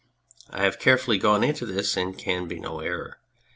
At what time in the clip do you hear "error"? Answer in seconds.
2.79-3.19